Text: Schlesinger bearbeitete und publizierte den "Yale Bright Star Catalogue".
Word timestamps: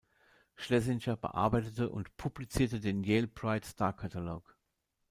Schlesinger 0.55 1.15
bearbeitete 1.15 1.91
und 1.91 2.17
publizierte 2.17 2.79
den 2.79 3.03
"Yale 3.03 3.27
Bright 3.27 3.65
Star 3.65 3.93
Catalogue". 3.95 4.55